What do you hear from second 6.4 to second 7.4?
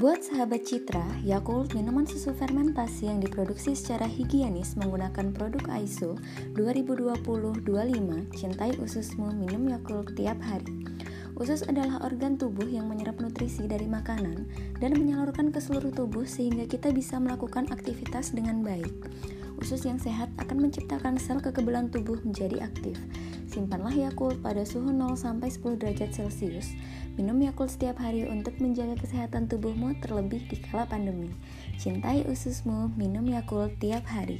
2020-25